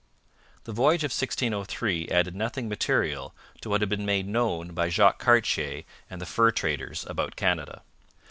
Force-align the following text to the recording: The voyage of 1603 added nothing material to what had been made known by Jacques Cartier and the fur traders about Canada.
The 0.63 0.71
voyage 0.71 1.03
of 1.03 1.11
1603 1.11 2.07
added 2.07 2.35
nothing 2.35 2.67
material 2.67 3.35
to 3.61 3.69
what 3.69 3.81
had 3.83 3.89
been 3.89 4.03
made 4.03 4.27
known 4.27 4.73
by 4.73 4.89
Jacques 4.89 5.19
Cartier 5.19 5.83
and 6.09 6.19
the 6.19 6.25
fur 6.25 6.49
traders 6.49 7.05
about 7.07 7.35
Canada. 7.35 7.83